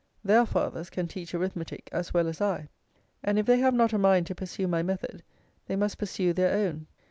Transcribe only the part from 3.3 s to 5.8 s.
if they have not a mind to pursue my method, they